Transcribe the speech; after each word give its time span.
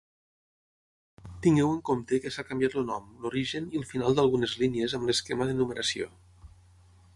Tingueu 1.45 1.73
en 1.73 1.83
compte 1.89 2.19
que 2.23 2.31
s'ha 2.37 2.45
canviat 2.47 2.77
el 2.81 2.89
nom, 2.89 3.05
l'origen 3.25 3.69
i 3.75 3.81
el 3.83 3.87
final 3.93 4.19
d'algunes 4.21 4.57
línies 4.65 4.99
amb 5.01 5.09
l'esquema 5.11 5.51
de 5.51 5.57
numeració. 5.63 6.13